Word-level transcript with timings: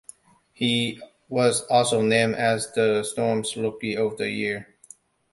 He 0.51 0.99
was 1.29 1.61
also 1.67 2.01
named 2.01 2.33
as 2.33 2.71
the 2.71 3.03
Storm's 3.03 3.55
rookie 3.55 3.95
of 3.95 4.17
the 4.17 4.31
year. 4.31 4.75